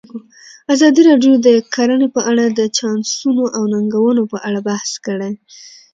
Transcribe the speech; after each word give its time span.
ازادي 0.73 1.01
راډیو 1.09 1.33
د 1.47 1.47
کرهنه 1.73 2.07
په 2.15 2.21
اړه 2.31 2.45
د 2.49 2.61
چانسونو 2.77 3.43
او 3.55 3.63
ننګونو 3.73 4.23
په 4.31 4.37
اړه 4.47 4.59
بحث 4.69 4.91
کړی. 5.05 5.33